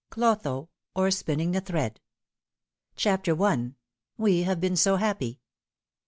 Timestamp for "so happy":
4.75-5.39